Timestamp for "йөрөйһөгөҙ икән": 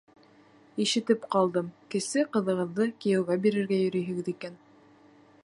3.83-4.59